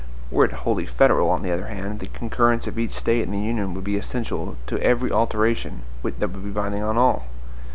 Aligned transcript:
Were 0.31 0.45
it 0.45 0.51
wholly 0.65 0.87
federal, 0.87 1.29
on 1.29 1.43
the 1.43 1.51
other 1.51 1.67
hand, 1.67 1.99
the 1.99 2.07
concurrence 2.07 2.65
of 2.65 2.79
each 2.79 2.93
State 2.93 3.21
in 3.21 3.29
the 3.29 3.37
Union 3.39 3.75
would 3.75 3.83
be 3.83 3.97
essential 3.97 4.55
to 4.65 4.81
every 4.81 5.11
alteration 5.11 5.83
that 6.01 6.17
would 6.19 6.43
be 6.43 6.49
binding 6.49 6.81
on 6.81 6.97
all. 6.97 7.25